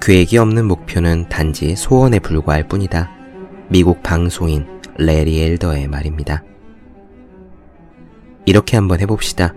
[0.00, 3.10] 계획이 없는 목표는 단지 소원에 불과할 뿐이다.
[3.68, 4.66] 미국 방송인
[4.96, 6.42] 레리 엘더의 말입니다.
[8.46, 9.54] 이렇게 한번 해봅시다.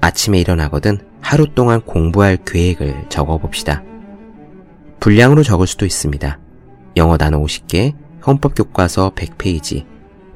[0.00, 3.82] 아침에 일어나거든 하루 동안 공부할 계획을 적어봅시다.
[5.00, 6.38] 분량으로 적을 수도 있습니다.
[6.96, 7.92] 영어 단어 50개,
[8.24, 9.84] 헌법 교과서 100페이지,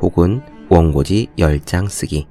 [0.01, 2.27] 혹은 원고지 10장 쓰기.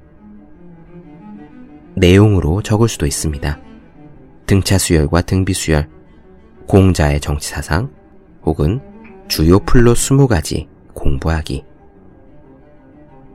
[1.94, 3.58] 내용으로 적을 수도 있습니다.
[4.46, 5.88] 등차 수열과 등비 수열,
[6.70, 7.90] 공자의 정치 사상,
[8.44, 8.80] 혹은
[9.26, 11.64] 주요 플로 20가지 공부하기.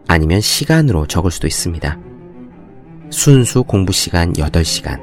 [0.08, 1.99] 아니면 시간으로 적을 수도 있습니다.
[3.09, 5.02] 순수 공부 시간 8시간,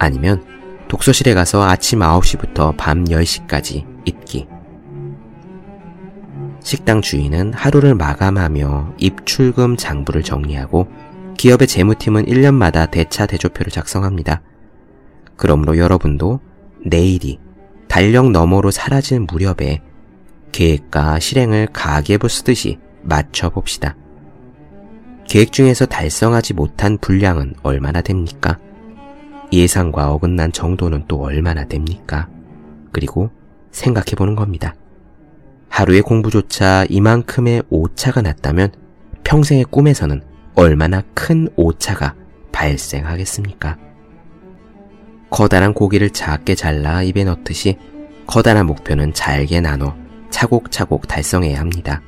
[0.00, 0.44] 아니면
[0.88, 4.48] 독서실에 가서 아침 9시부터 밤 10시까지 읽기.
[6.64, 10.88] 식당 주인은 하루를 마감하며 입출금 장부를 정리하고
[11.38, 14.42] 기업의 재무팀은 1년마다 대차 대조표를 작성합니다.
[15.36, 16.40] 그러므로 여러분도
[16.84, 17.38] 내일이
[17.90, 19.82] 달력 너머로 사라질 무렵에
[20.52, 23.96] 계획과 실행을 가계부 쓰듯이 맞춰봅시다.
[25.26, 28.60] 계획 중에서 달성하지 못한 분량은 얼마나 됩니까?
[29.52, 32.28] 예상과 어긋난 정도는 또 얼마나 됩니까?
[32.92, 33.30] 그리고
[33.72, 34.76] 생각해보는 겁니다.
[35.68, 38.70] 하루의 공부조차 이만큼의 오차가 났다면
[39.24, 40.22] 평생의 꿈에서는
[40.54, 42.14] 얼마나 큰 오차가
[42.52, 43.89] 발생하겠습니까?
[45.30, 47.76] 커다란 고기를 작게 잘라 입에 넣듯이
[48.26, 49.96] 커다란 목표는 잘게 나눠
[50.30, 52.02] 차곡차곡 달성해야 합니다.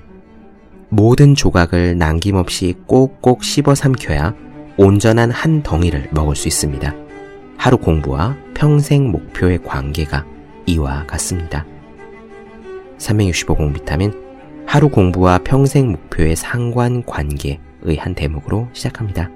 [0.88, 4.34] 모든 조각을 남김없이 꼭꼭 씹어 삼켜야
[4.76, 6.94] 온전한 한 덩이를 먹을 수 있습니다.
[7.56, 10.26] 하루 공부와 평생 목표의 관계가
[10.66, 11.64] 이와 같습니다.
[12.98, 14.12] 365공 비타민
[14.66, 19.30] 하루 공부와 평생 목표의 상관 관계의 한 대목으로 시작합니다.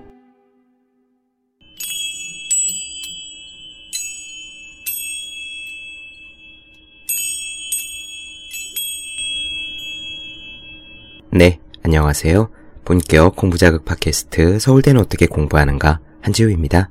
[11.37, 12.49] 네, 안녕하세요.
[12.87, 16.89] 본격 공부자극 팟캐스트 서울대는 어떻게 공부하는가 한지우입니다.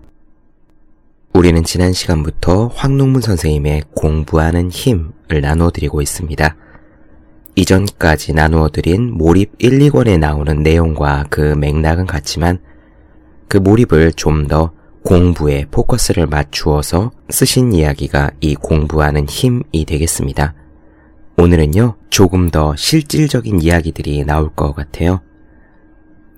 [1.34, 6.56] 우리는 지난 시간부터 황농문 선생님의 공부하는 힘을 나누어 드리고 있습니다.
[7.56, 12.60] 이전까지 나누어 드린 몰입 1, 2권에 나오는 내용과 그 맥락은 같지만
[13.48, 14.72] 그 몰입을 좀 더
[15.04, 20.54] 공부에 포커스를 맞추어서 쓰신 이야기가 이 공부하는 힘이 되겠습니다.
[21.38, 25.22] 오늘은요, 조금 더 실질적인 이야기들이 나올 것 같아요.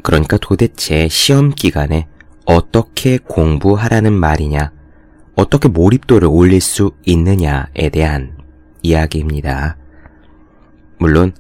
[0.02, 2.08] 그러니까 도대체 시험 기간에
[2.46, 4.72] 어떻게 공부하라는 말이냐,
[5.36, 8.38] 어떻게 몰입도를 올릴 수 있느냐에 대한
[8.82, 9.78] 이야기입니다.
[10.98, 11.34] 물론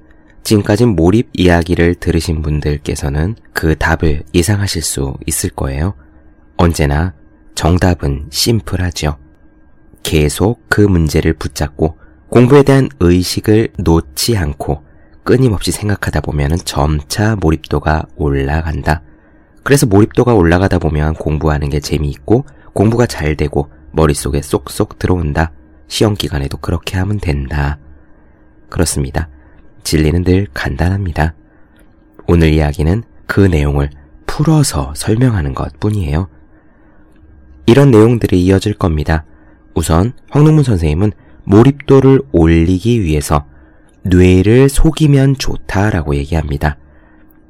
[0.44, 5.96] 지금까지 몰입 이야기를 들으신 분들께서는 그 답을 예상하실 수 있을 거예요.
[6.58, 7.14] 언제나
[7.56, 9.18] 정답은 심플하죠.
[10.04, 11.98] 계속 그 문제를 붙잡고
[12.30, 14.84] 공부에 대한 의식을 놓지 않고
[15.24, 19.02] 끊임없이 생각하다 보면 점차 몰입도가 올라간다.
[19.64, 25.52] 그래서 몰입도가 올라가다 보면 공부하는 게 재미있고 공부가 잘 되고 머릿속에 쏙쏙 들어온다.
[25.88, 27.78] 시험 기간에도 그렇게 하면 된다.
[28.70, 29.30] 그렇습니다.
[29.84, 31.34] 진리는 늘 간단합니다.
[32.28, 33.90] 오늘 이야기는 그 내용을
[34.26, 36.28] 풀어서 설명하는 것 뿐이에요.
[37.66, 39.26] 이런 내용들이 이어질 겁니다.
[39.74, 41.12] 우선 황농문 선생님은
[41.48, 43.46] 몰입도를 올리기 위해서
[44.04, 46.78] 뇌를 속이면 좋다라고 얘기합니다.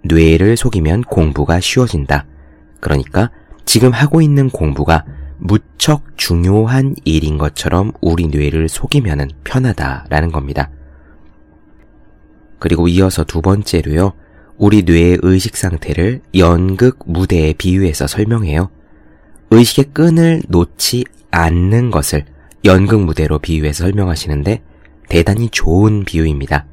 [0.03, 2.25] 뇌를 속이면 공부가 쉬워진다.
[2.79, 3.31] 그러니까
[3.65, 5.03] 지금 하고 있는 공부가
[5.39, 10.69] 무척 중요한 일인 것처럼 우리 뇌를 속이면 편하다라는 겁니다.
[12.59, 14.13] 그리고 이어서 두 번째로요.
[14.57, 18.69] 우리 뇌의 의식 상태를 연극 무대에 비유해서 설명해요.
[19.49, 22.25] 의식의 끈을 놓지 않는 것을
[22.67, 24.61] 연극 무대로 비유해서 설명하시는데
[25.07, 26.65] 대단히 좋은 비유입니다.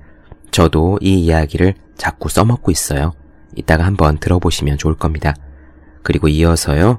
[0.50, 3.12] 저도 이 이야기를 자꾸 써먹고 있어요.
[3.54, 5.34] 이따가 한번 들어보시면 좋을 겁니다.
[6.02, 6.98] 그리고 이어서요.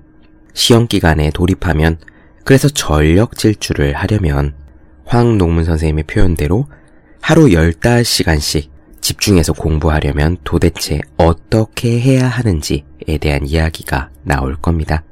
[0.53, 1.97] 시험 기간에 돌입하면
[2.46, 4.55] 그래서 전력 질주를 하려면
[5.03, 6.67] 황농문 선생님의 표현대로
[7.22, 8.70] 하루 15시간씩
[9.02, 15.03] 집중해서 공부하려면 도대체 어떻게 해야 하는지에 대한 이야기가 나올 겁니다.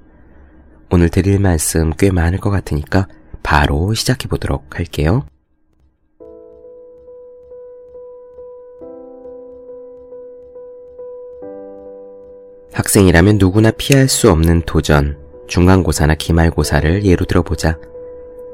[0.90, 3.08] 오늘 드릴 말씀 꽤 많을 것 같으니까
[3.44, 5.26] 바로 시작해 보도록 할게요.
[12.74, 15.18] 학생이라면 누구나 피할 수 없는 도전,
[15.48, 17.78] 중간고사나 기말고사를 예로 들어보자.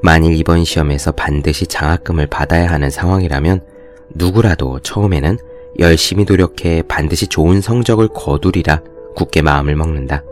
[0.01, 3.62] 만일 이번 시험에서 반드시 장학금을 받아야 하는 상황이라면
[4.15, 5.38] 누구라도 처음에는
[5.80, 8.81] 열심히 노력해 반드시 좋은 성적을 거두리라
[9.15, 10.24] 굳게 마음을 먹는다.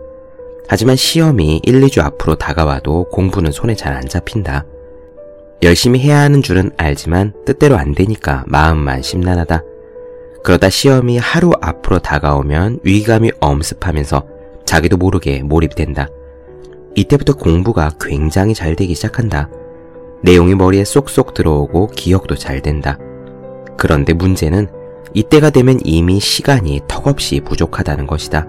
[0.68, 4.66] 하지만 시험이 1, 2주 앞으로 다가와도 공부는 손에 잘 안 잡힌다.
[5.64, 9.64] 열심히 해야 하는 줄은 알지만 뜻대로 안 되니까 마음만 심란하다.
[10.44, 14.24] 그러다 시험이 하루 앞으로 다가오면 위기감이 엄습하면서
[14.66, 16.10] 자기도 모르게 몰입된다.
[16.96, 19.50] 이때부터 공부가 굉장히 잘 되기 시작한다.
[20.22, 22.98] 내용이 머리에 쏙쏙 들어오고 기억도 잘 된다.
[23.78, 24.68] 그런데 문제는
[25.14, 28.48] 이때가 되면 이미 시간이 턱없이 부족하다는 것이다.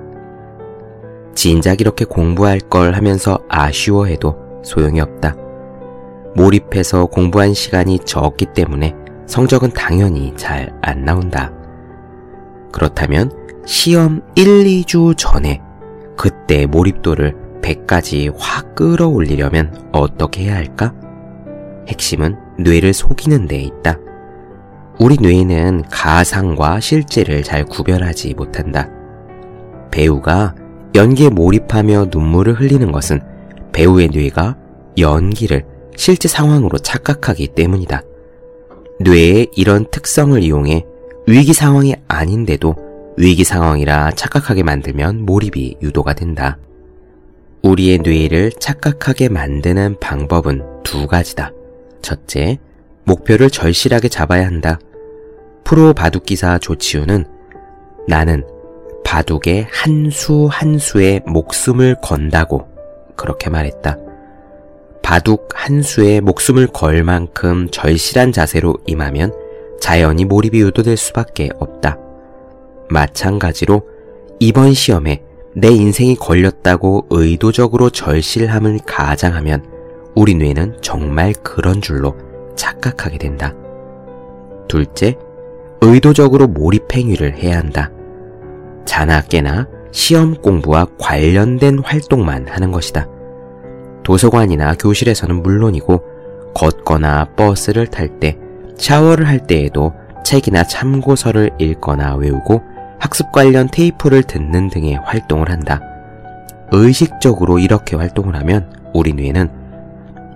[1.34, 5.36] 진작 이렇게 공부할 걸 하면서 아쉬워해도 소용이 없다.
[6.34, 8.94] 몰입해서 공부한 시간이 적기 때문에
[9.26, 11.52] 성적은 당연히 잘 안 나온다.
[12.72, 13.30] 그렇다면
[13.66, 15.60] 시험 1, 2주 전에
[16.16, 20.94] 그때 몰입도를 100까지 확 끌어올리려면 어떻게 해야 할까?
[21.88, 23.96] 핵심은 뇌를 속이는 데 있다.
[24.98, 28.88] 우리 뇌는 가상과 실제를 잘 구별하지 못한다.
[29.90, 30.54] 배우가
[30.98, 33.20] 연기에 몰입하며 눈물을 흘리는 것은
[33.72, 34.56] 배우의 뇌가
[34.98, 35.64] 연기를
[35.96, 38.02] 실제 상황으로 착각하기 때문이다.
[38.98, 40.84] 뇌의 이런 특성을 이용해
[41.28, 42.74] 위기 상황이 아닌데도
[43.16, 46.58] 위기 상황이라 착각하게 만들면 몰입이 유도가 된다.
[47.62, 51.52] 우리의 뇌를 착각하게 만드는 방법은 두 가지다.
[52.02, 52.58] 첫째,
[53.04, 54.80] 목표를 절실하게 잡아야 한다.
[55.62, 57.24] 프로 바둑기사 조치우는
[58.08, 58.42] 나는
[59.08, 62.68] 바둑의 한 수 한 수에 목숨을 건다고
[63.16, 63.96] 그렇게 말했다.
[65.02, 69.32] 바둑 한 수에 목숨을 걸 만큼 절실한 자세로 임하면
[69.80, 71.96] 자연히 몰입이 유도될 수밖에 없다.
[72.90, 73.80] 마찬가지로
[74.40, 75.22] 이번 시험에
[75.54, 79.64] 내 인생이 걸렸다고 의도적으로 절실함을 가장하면
[80.16, 82.14] 우리 뇌는 정말 그런 줄로
[82.56, 83.54] 착각하게 된다.
[84.68, 85.16] 둘째,
[85.80, 87.90] 의도적으로 몰입 행위를 해야 한다.
[88.88, 93.06] 자나 깨나 시험 공부와 관련된 활동만 하는 것이다.
[94.02, 96.02] 도서관이나 교실에서는 물론이고
[96.54, 98.38] 걷거나 버스를 탈 때,
[98.78, 99.92] 샤워를 할 때에도
[100.24, 102.62] 책이나 참고서를 읽거나 외우고
[102.98, 105.82] 학습 관련 테이프를 듣는 등의 활동을 한다.
[106.72, 109.50] 의식적으로 이렇게 활동을 하면 우리 뇌는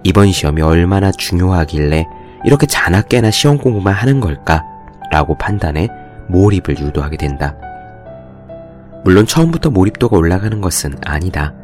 [0.05, 2.05] 이번 시험이 얼마나 중요하길래
[2.45, 4.63] 이렇게 자나깨나 시험 공부만 하는 걸까?
[5.11, 5.89] 라고 판단해
[6.29, 7.57] 몰입을 유도하게 된다.
[9.05, 11.55] 물론 처음부터 몰입도가 올라가는 것은 아니다.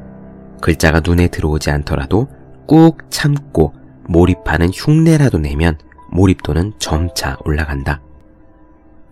[0.60, 2.28] 글자가 눈에 들어오지 않더라도
[2.66, 3.74] 꾹 참고
[4.08, 5.78] 몰입하는 흉내라도 내면
[6.10, 8.00] 몰입도는 점차 올라간다.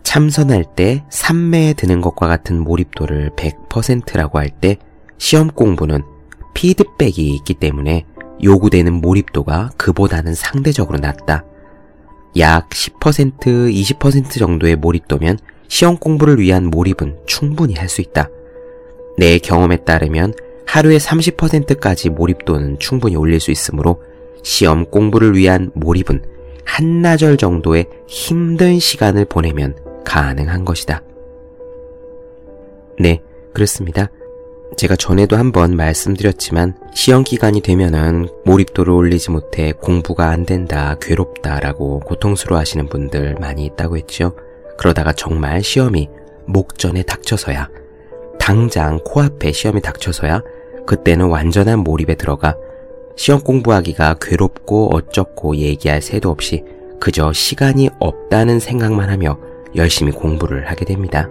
[0.03, 4.77] 참선할 때 삼매에 드는 것과 같은 몰입도를 100%라고 할 때
[5.19, 6.03] 시험 공부는
[6.55, 8.05] 피드백이 있기 때문에
[8.43, 11.45] 요구되는 몰입도가 그보다는 상대적으로 낮다.
[12.39, 18.31] 약 10%, 20% 정도의 몰입도면 시험 공부를 위한 몰입은 충분히 할 수 있다.
[19.19, 20.35] 내 경험에 따르면
[20.67, 24.03] 하루에 30%까지 몰입도는 충분히 올릴 수 있으므로
[24.43, 26.23] 시험 공부를 위한 몰입은
[26.65, 31.03] 한나절 정도의 힘든 시간을 보내면 가능한 것이다.
[32.99, 33.23] 네,
[33.55, 34.11] 그렇습니다.
[34.77, 42.61] 제가 전에도 한번 말씀드렸지만 시험 기간이 되면은 몰입도를 올리지 못해 공부가 안 된다, 괴롭다라고 고통스러워
[42.61, 44.35] 하시는 분들 많이 있다고 했죠.
[44.79, 46.09] 그러다가 정말 시험이
[46.47, 47.69] 목전에 닥쳐서야
[48.39, 50.43] 당장 코앞에 시험이 닥쳐서야
[50.87, 52.57] 그때는 완전한 몰입에 들어가
[53.17, 56.65] 시험 공부하기가 괴롭고 어쩌고 얘기할 새도 없이
[57.01, 59.39] 그저 시간이 없다는 생각만 하며
[59.75, 61.29] 열심히 공부를 하게 됩니다.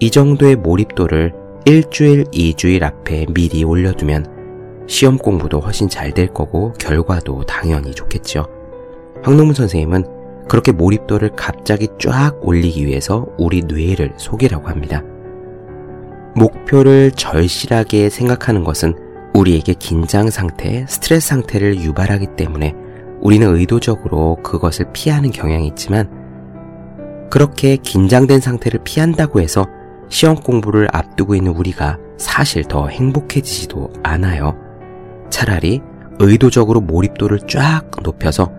[0.00, 1.32] 이 정도의 몰입도를
[1.64, 8.46] 일주일, 이주일 앞에 미리 올려두면 시험 공부도 훨씬 잘 될 거고 결과도 당연히 좋겠죠.
[9.22, 15.02] 황농문 선생님은 그렇게 몰입도를 갑자기 쫙 올리기 위해서 우리 뇌를 속이라고 합니다.
[16.34, 18.94] 목표를 절실하게 생각하는 것은
[19.34, 22.74] 우리에게 긴장 상태, 스트레스 상태를 유발하기 때문에
[23.20, 26.10] 우리는 의도적으로 그것을 피하는 경향이 있지만
[27.30, 29.66] 그렇게 긴장된 상태를 피한다고 해서
[30.08, 34.54] 시험 공부를 앞두고 있는 우리가 사실 더 행복해지지도 않아요.
[35.30, 35.80] 차라리
[36.18, 38.52] 의도적으로 몰입도를 쫙 높여서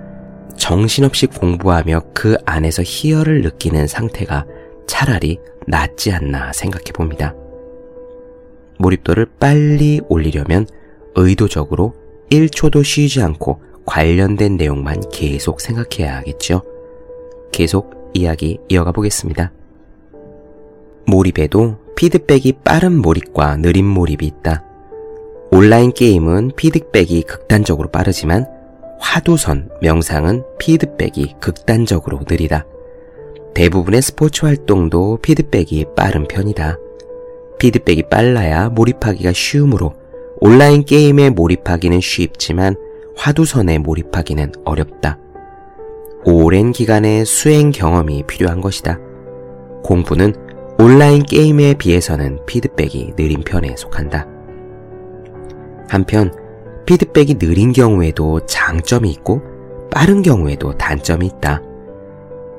[0.58, 4.46] 정신없이 공부하며 그 안에서 희열을 느끼는 상태가
[4.88, 7.36] 차라리 낫지 않나 생각해 봅니다.
[8.80, 10.68] 몰입도를 빨리 올리려면
[11.16, 11.94] 의도적으로
[12.32, 16.64] 1초도 쉬지 않고 관련된 내용만 계속 생각해야 하겠죠.
[17.52, 19.52] 계속 이야기 이어가 보겠습니다.
[21.06, 24.64] 몰입에도 피드백이 빠른 몰입과 느린 몰입이 있다.
[25.52, 28.48] 온라인 게임은 피드백이 극단적으로 빠르지만
[29.04, 32.66] 화두선, 명상은 피드백이 극단적으로 느리다.
[33.54, 36.78] 대부분의 스포츠 활동도 피드백이 빠른 편이다.
[37.60, 39.94] 피드백이 빨라야 몰입하기가 쉬우므로
[40.40, 42.76] 온라인 게임에 몰입하기는 쉽지만
[43.16, 45.20] 화두선에 몰입하기는 어렵다.
[46.26, 49.00] 오랜 기간의 수행 경험이 필요한 것이다.
[49.84, 50.34] 공부는
[50.80, 54.26] 온라인 게임에 비해서는 피드백이 느린 편에 속한다.
[55.90, 56.43] 한편
[56.86, 59.42] 피드백이 느린 경우에도 장점이 있고
[59.92, 61.62] 빠른 경우에도 단점이 있다.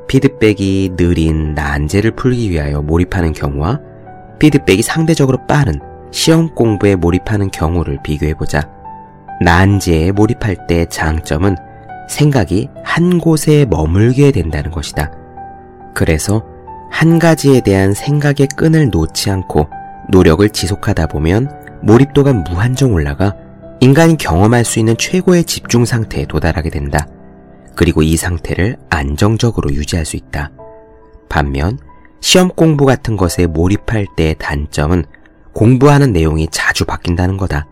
[0.09, 3.81] 피드백이 느린 난제를 풀기 위하여 몰입하는 경우와
[4.39, 8.71] 피드백이 상대적으로 빠른 시험 공부에 몰입하는 경우를 비교해보자.
[9.43, 11.57] 난제에 몰입할 때 장점은
[12.09, 15.11] 생각이 한 곳에 머물게 된다는 것이다.
[15.95, 16.45] 그래서
[16.91, 19.69] 한 가지에 대한 생각의 끈을 놓지 않고
[20.11, 21.51] 노력을 지속하다 보면
[21.83, 23.35] 몰입도가 무한정 올라가
[23.85, 27.07] 인간이 경험할 수 있는 최고의 집중 상태에 도달하게 된다.
[27.77, 30.51] 그리고 이 상태를 안정적으로 유지할 수 있다.
[31.29, 31.79] 반면
[32.23, 35.05] 시험 공부 같은 것에 몰입할 때의 단점은
[35.53, 37.67] 공부하는 내용이 자주 바뀐다는 거다.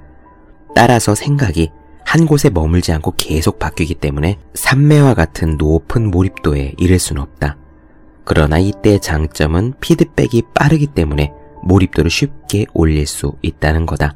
[0.74, 1.70] 따라서 생각이
[2.04, 7.56] 한 곳에 머물지 않고 계속 바뀌기 때문에 삼매와 같은 높은 몰입도에 이를 수는 없다.
[8.24, 14.14] 그러나 이때의 장점은 피드백이 빠르기 때문에 몰입도를 쉽게 올릴 수 있다는 거다.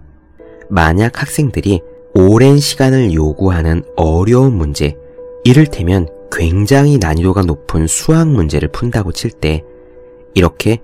[0.69, 1.81] 만약 학생들이
[2.15, 4.97] 오랜 시간을 요구하는 어려운 문제,
[5.45, 9.63] 이를테면 굉장히 난이도가 높은 수학 문제를 푼다고 칠 때
[10.35, 10.79] 이렇게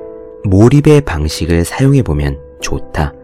[0.44, 3.14] 몰입의 방식을 사용해보면 좋다.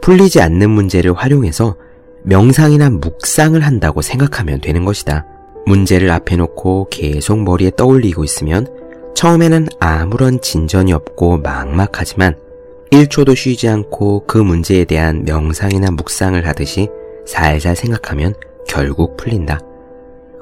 [0.00, 1.76] 풀리지 않는 문제를 활용해서
[2.22, 5.26] 명상이나 묵상을 한다고 생각하면 되는 것이다.
[5.66, 8.66] 문제를 앞에 놓고 계속 머리에 떠올리고 있으면
[9.14, 12.36] 처음에는 아무런 진전이 없고 막막하지만
[12.90, 16.88] 1초도 쉬지 않고 그 문제에 대한 명상이나 묵상을 하듯이
[17.26, 18.34] 살살 생각하면
[18.66, 19.60] 결국 풀린다.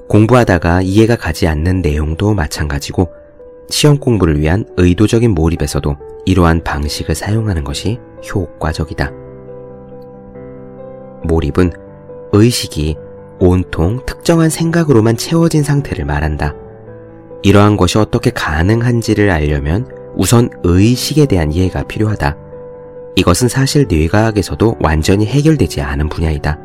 [0.09, 3.11] 공부하다가 이해가 가지 않는 내용도 마찬가지고
[3.69, 7.99] 시험 공부를 위한 의도적인 몰입에서도 이러한 방식을 사용하는 것이
[8.33, 9.11] 효과적이다.
[11.25, 11.73] 몰입은
[12.33, 12.97] 의식이
[13.41, 16.55] 온통 특정한 생각으로만 채워진 상태를 말한다.
[17.43, 22.37] 이러한 것이 어떻게 가능한지를 알려면 우선 의식에 대한 이해가 필요하다.
[23.17, 26.59] 이것은 사실 뇌과학에서도 완전히 해결되지 않은 분야이다.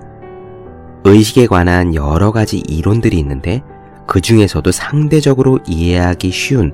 [1.04, 3.62] 의식에 관한 여러 가지 이론들이 있는데
[4.08, 6.74] 그 중에서도 상대적으로 이해하기 쉬운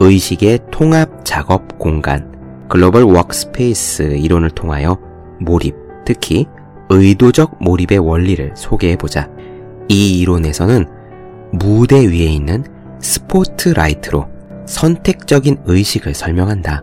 [0.00, 2.32] 의식의 통합 작업 공간,
[2.68, 4.98] global workspace 이론을 통하여
[5.40, 6.46] 몰입, 특히
[6.90, 9.30] 의도적 몰입의 원리를 소개해보자.
[9.88, 10.86] 이 이론에서는
[11.52, 12.64] 무대 위에 있는
[13.00, 14.33] 스포트라이트로
[14.66, 16.82] 선택적인 의식을 설명한다.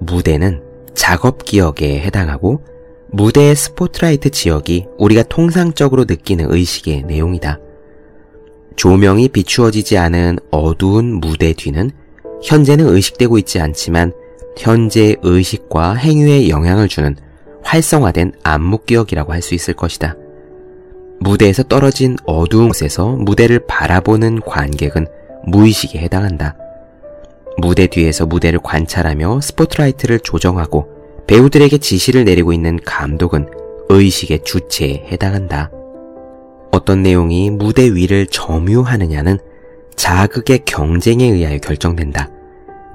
[0.00, 0.62] 무대는
[0.94, 2.62] 작업 기억에 해당하고
[3.10, 7.58] 무대의 스포트라이트 지역이 우리가 통상적으로 느끼는 의식의 내용이다.
[8.76, 11.90] 조명이 비추어지지 않은 어두운 무대 뒤는
[12.44, 14.12] 현재는 의식되고 있지 않지만
[14.56, 17.16] 현재의 의식과 행위에 영향을 주는
[17.62, 20.16] 활성화된 암묵 기억이라고 할 수 있을 것이다.
[21.20, 25.06] 무대에서 떨어진 어두운 곳에서 무대를 바라보는 관객은
[25.44, 26.56] 무의식에 해당한다.
[27.58, 30.88] 무대 뒤에서 무대를 관찰하며 스포트라이트를 조정하고
[31.26, 33.48] 배우들에게 지시를 내리고 있는 감독은
[33.88, 35.70] 의식의 주체에 해당한다.
[36.70, 39.38] 어떤 내용이 무대 위를 점유하느냐는
[39.96, 42.30] 자극의 경쟁에 의하여 결정된다.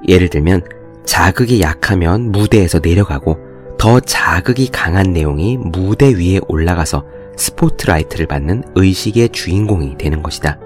[0.08, 0.62] 예를 들면
[1.04, 3.36] 자극이 약하면 무대에서 내려가고
[3.78, 7.04] 더 자극이 강한 내용이 무대 위에 올라가서
[7.36, 10.58] 스포트라이트를 받는 의식의 주인공이 되는 것이다.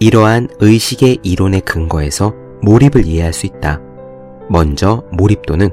[0.00, 3.80] 이러한 의식의 이론의 근거에서 몰입을 이해할 수 있다.
[4.48, 5.70] 먼저 몰입도는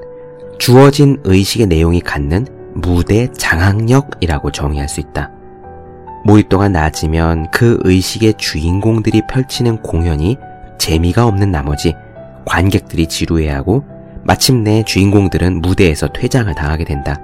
[0.57, 5.31] 주어진 의식의 내용이 갖는 무대 장악력이라고 정의할 수 있다.
[6.25, 10.37] 몰입도가 낮으면 그 의식의 주인공들이 펼치는 공연이
[10.77, 11.93] 재미가 없는 나머지
[12.45, 13.83] 관객들이 지루해하고
[14.23, 17.15] 마침내 주인공들은 무대에서 퇴장을 당하게 된다.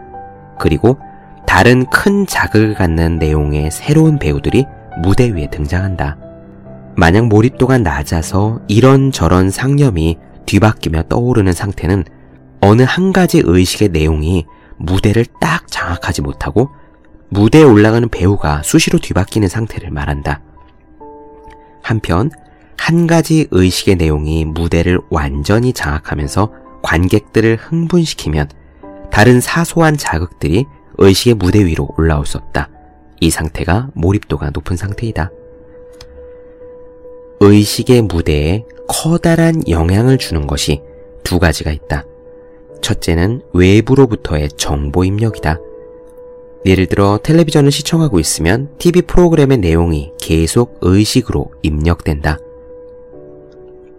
[0.60, 0.98] 그리고
[1.46, 4.66] 다른 큰 자극을 갖는 내용의 새로운 배우들이
[5.02, 6.18] 무대 위에 등장한다.
[6.98, 12.06] 만약 몰입도가 낮아서 이런저런 상념이 뒤바뀌며 떠오르는 상태는
[12.62, 14.46] 어느 한 가지 의식의 내용이
[14.78, 16.70] 무대를 딱 장악하지 못하고
[17.30, 20.42] 무대에 올라가는 배우가 수시로 뒤바뀌는 상태를 말한다.
[21.82, 22.32] 한편
[22.78, 28.50] 한 가지 의식의 내용이 무대를 완전히 장악하면서 관객들을 흥분시키면
[29.12, 30.66] 다른 사소한 자극들이
[30.98, 32.70] 의식의 무대 위로 올라올 수 없다.
[33.20, 35.30] 이 상태가 몰입도가 높은 상태이다.
[37.40, 40.82] 의식의 무대에 커다란 영향을 주는 것이
[41.24, 42.06] 두 가지가 있다.
[42.82, 45.60] 첫째는 외부로부터의 정보 입력이다.
[46.66, 52.40] 예를 들어 텔레비전을 시청하고 있으면 TV 프로그램의 내용이 계속 의식으로 입력된다.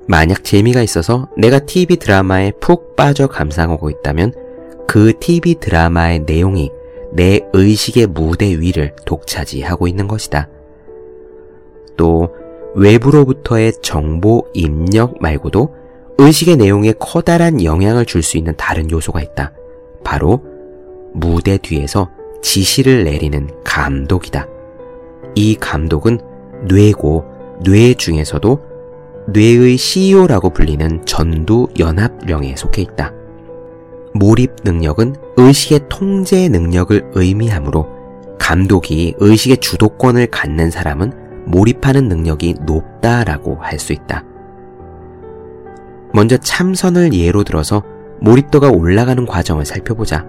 [0.09, 4.33] 만약 재미가 있어서 내가 TV 드라마에 푹 빠져 감상하고 있다면
[4.87, 6.71] 그 TV 드라마의 내용이
[7.13, 10.49] 내 의식의 무대 위를 독차지하고 있는 것이다.
[11.97, 12.29] 또
[12.77, 15.75] 외부로부터의 정보 입력 말고도
[16.19, 19.53] 의식의 내용에 커다란 영향을 줄 수 있는 다른 요소가 있다.
[20.05, 20.43] 바로
[21.13, 22.11] 무대 뒤에서
[22.43, 24.47] 지시를 내리는 감독이다.
[25.35, 26.21] 이 감독은
[26.69, 27.25] 뇌고
[27.65, 28.61] 뇌 중에서도
[29.29, 33.13] 뇌의 CEO라고 불리는 전두 연합령에 속해 있다.
[34.15, 37.89] 몰입 능력은 의식의 통제 능력을 의미하므로
[38.39, 44.25] 감독이 의식의 주도권을 갖는 사람은 몰입하는 능력이 높다라고 할 수 있다.
[46.13, 47.83] 먼저 참선을 예로 들어서
[48.21, 50.25] 몰입도가 올라가는 과정을 살펴보자.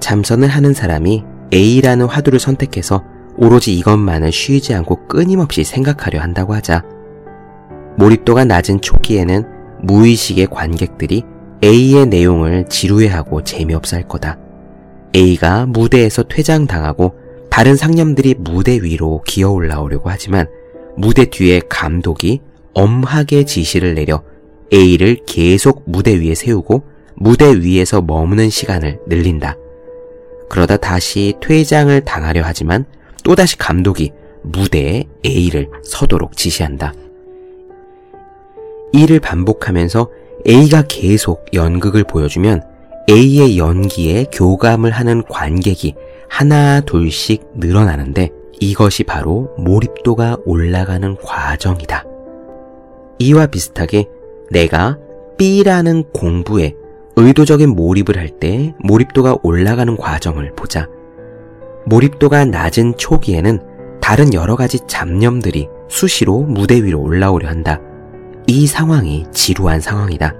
[0.00, 3.04] 참선을 하는 사람이 A라는 화두를 선택해서
[3.36, 6.82] 오로지 이것만을 쉬지 않고 끊임없이 생각하려 한다고 하자.
[7.98, 9.44] 몰입도가 낮은 초기에는
[9.82, 11.22] 무의식의 관객들이
[11.62, 14.38] A의 내용을 지루해하고 재미없어 할 거다.
[15.14, 17.14] A가 무대에서 퇴장당하고
[17.52, 20.46] 다른 상념들이 무대 위로 기어 올라오려고 하지만
[20.96, 22.40] 무대 뒤에 감독이
[22.72, 24.22] 엄하게 지시를 내려
[24.72, 26.82] A를 계속 무대 위에 세우고
[27.14, 29.58] 무대 위에서 머무는 시간을 늘린다.
[30.48, 32.86] 그러다 다시 퇴장을 당하려 하지만
[33.22, 36.94] 또다시 감독이 무대에 A를 서도록 지시한다.
[38.94, 40.08] 이를 반복하면서
[40.48, 42.62] A가 계속 연극을 보여주면
[43.10, 45.94] A의 연기에 교감을 하는 관객이
[46.32, 52.04] 하나 둘씩 늘어나는데 이것이 바로 몰입도가 올라가는 과정이다.
[53.18, 54.08] 이와 비슷하게
[54.50, 54.96] 내가
[55.36, 56.74] B라는 공부에
[57.16, 60.88] 의도적인 몰입을 할 때 몰입도가 올라가는 과정을 보자.
[61.84, 63.60] 몰입도가 낮은 초기에는
[64.00, 67.78] 다른 여러 가지 잡념들이 수시로 무대 위로 올라오려 한다.
[68.46, 70.34] 이 상황이 지루한 상황이다.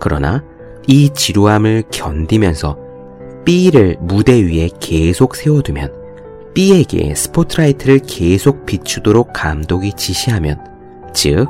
[0.00, 0.42] 그러나
[0.88, 2.89] 이 지루함을 견디면서
[3.44, 5.92] B를 무대 위에 계속 세워두면
[6.54, 10.58] B에게 스포트라이트를 계속 비추도록 감독이 지시하면,
[11.14, 11.46] 즉,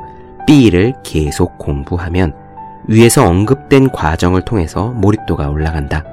[0.46, 2.34] B를 계속 공부하면
[2.86, 6.04] 위에서 언급된 과정을 통해서 몰입도가 올라간다.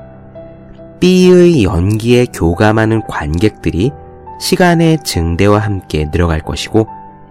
[1.00, 3.92] B의 연기에 교감하는 관객들이
[4.40, 6.88] 시간의 증대와 함께 늘어갈 것이고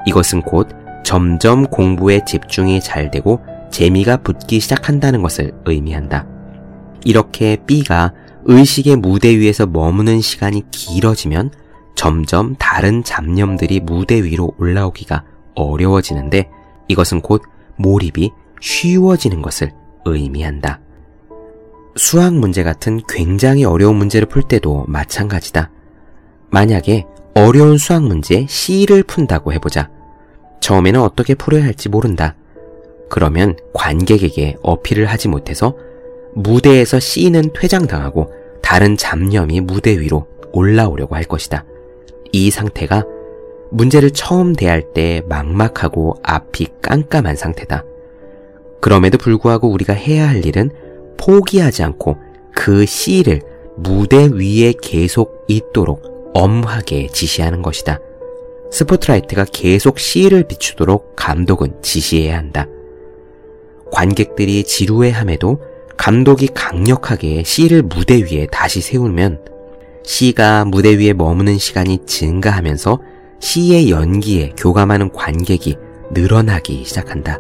[0.07, 0.69] 이것은 곧
[1.05, 6.27] 점점 공부에 집중이 잘 되고 재미가 붙기 시작한다는 것을 의미한다.
[7.05, 8.13] 이렇게 B가
[8.49, 11.51] 의식의 무대 위에서 머무는 시간이 길어지면
[11.95, 16.51] 점점 다른 잡념들이 무대 위로 올라오기가 어려워지는데
[16.89, 17.43] 이것은 곧
[17.77, 18.31] 몰입이
[18.61, 19.73] 쉬워지는 것을
[20.05, 20.81] 의미한다.
[21.97, 25.71] 수학 문제 같은 굉장히 어려운 문제를 풀 때도 마찬가지다.
[26.51, 29.91] 만약에 어려운 수학 문제 C를 푼다고 해보자.
[30.61, 32.35] 처음에는 어떻게 풀어야 할지 모른다.
[33.09, 35.75] 그러면 관객에게 어필을 하지 못해서
[36.37, 41.65] 무대에서 C는 퇴장당하고 다른 잡념이 무대 위로 올라오려고 할 것이다.
[42.33, 43.05] 이 상태가
[43.71, 47.85] 문제를 처음 대할 때 막막하고 앞이 깜깜한 상태다.
[48.81, 50.71] 그럼에도 불구하고 우리가 해야 할 일은
[51.17, 52.19] 포기하지 않고
[52.55, 53.41] 그 C를
[53.77, 57.99] 무대 위에 계속 있도록 엄하게 지시하는 것이다.
[58.71, 62.67] 스포트라이트가 계속 C를 비추도록 감독은 지시해야 한다.
[63.91, 65.61] 관객들이 지루해함에도
[65.97, 69.41] 감독이 강력하게 C를 무대 위에 다시 세우면
[70.05, 73.01] C가 무대 위에 머무는 시간이 증가하면서
[73.41, 75.77] C의 연기에 교감하는 관객이
[76.13, 77.39] 늘어나기 시작한다.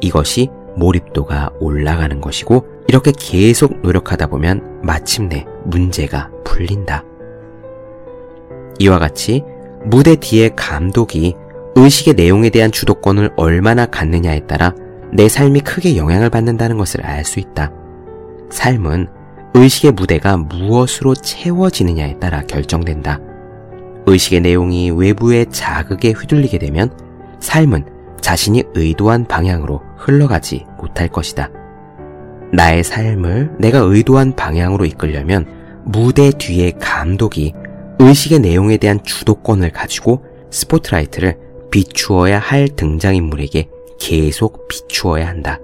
[0.00, 7.04] 이것이 몰입도가 올라가는 것이고 이렇게 계속 노력하다 보면 마침내 문제가 풀린다.
[8.78, 9.44] 이와 같이
[9.84, 11.34] 무대 뒤에 감독이
[11.74, 14.74] 의식의 내용에 대한 주도권을 얼마나 갖느냐에 따라
[15.12, 17.70] 내 삶이 크게 영향을 받는다는 것을 알 수 있다.
[18.50, 19.08] 삶은
[19.54, 23.20] 의식의 무대가 무엇으로 채워지느냐에 따라 결정된다.
[24.06, 26.90] 의식의 내용이 외부의 자극에 휘둘리게 되면
[27.40, 27.84] 삶은
[28.20, 31.50] 자신이 의도한 방향으로 흘러가지 못할 것이다.
[32.52, 35.46] 나의 삶을 내가 의도한 방향으로 이끌려면
[35.84, 37.52] 무대 뒤의 감독이
[37.98, 41.36] 의식의 내용에 대한 주도권을 가지고 스포트라이트를
[41.70, 43.68] 비추어야 할 등장인물에게
[44.02, 45.60] 계속 비추어야 한다.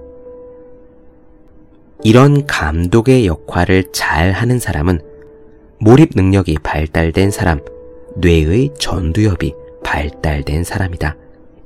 [2.04, 5.00] 이런 감독의 역할을 잘 하는 사람은
[5.80, 7.58] 몰입 능력이 발달된 사람,
[8.16, 11.16] 뇌의 전두엽이 발달된 사람이다.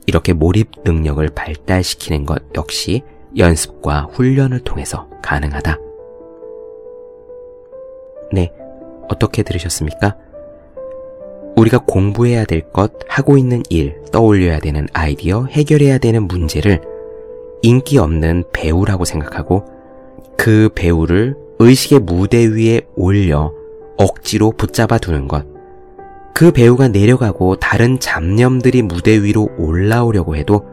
[0.07, 3.03] 이렇게 몰입 능력을 발달시키는 것 역시
[3.37, 5.79] 연습과 훈련을 통해서 가능하다.
[8.33, 8.51] 네,
[9.11, 10.17] 어떻게 들으셨습니까?
[11.57, 16.81] 우리가 공부해야 될 것, 하고 있는 일, 떠올려야 되는 아이디어, 해결해야 되는 문제를
[17.63, 19.65] 인기 없는 배우라고 생각하고
[20.37, 23.53] 그 배우를 의식의 무대 위에 올려
[23.97, 25.47] 억지로 붙잡아 두는 것.
[26.35, 30.65] 그 배우가 내려가고 다른 잡념들이 무대 위로 올라오려고 해도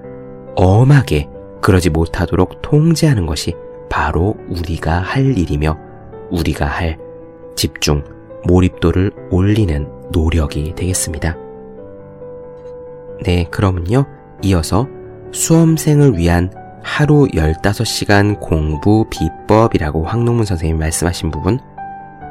[0.55, 1.27] 엄하게
[1.61, 3.53] 그러지 못하도록 통제하는 것이
[3.89, 5.77] 바로 우리가 할 일이며
[6.31, 6.97] 우리가 할
[7.55, 8.03] 집중,
[8.45, 11.35] 몰입도를 올리는 노력이 되겠습니다.
[13.23, 14.05] 네, 그러면요.
[14.43, 14.87] 이어서
[15.31, 21.59] 수험생을 위한 하루 15시간 공부 비법이라고 황농문 선생님이 말씀하신 부분,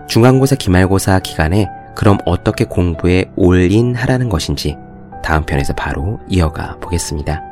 [0.09, 4.77] 중간고사, 기말고사 기간에 그럼 어떻게 공부에 올인하라는 것인지
[5.23, 7.48] 다음 편에서 바로 이어가 보겠습니다.